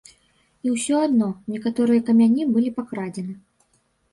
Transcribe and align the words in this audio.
І 0.67 0.71
ўсё 0.75 0.95
адно, 1.07 1.27
некаторыя 1.55 2.05
камяні 2.09 2.49
былі 2.57 2.75
пакрадзены. 2.79 3.33